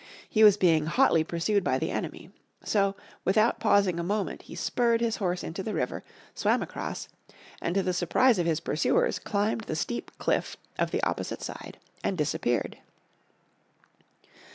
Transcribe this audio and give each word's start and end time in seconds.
He 0.27 0.43
was 0.43 0.57
being 0.57 0.87
hotly 0.87 1.23
pursued 1.23 1.63
by 1.63 1.77
the 1.77 1.91
enemy. 1.91 2.31
So 2.63 2.95
without 3.23 3.59
pausing 3.59 3.99
a 3.99 4.03
moment 4.03 4.41
he 4.41 4.55
spurred 4.55 4.99
his 4.99 5.17
horse 5.17 5.43
into 5.43 5.61
the 5.61 5.75
river, 5.75 6.03
swam 6.33 6.63
across, 6.63 7.07
and 7.61 7.75
to 7.75 7.83
the 7.83 7.93
surprise 7.93 8.39
of 8.39 8.47
his 8.47 8.61
pursuers 8.61 9.19
climbed 9.19 9.65
the 9.65 9.75
steep 9.75 10.09
cliff 10.17 10.57
of 10.79 10.89
the 10.89 11.03
opposite 11.03 11.43
side, 11.43 11.77
and 12.03 12.17
disappeared. 12.17 12.79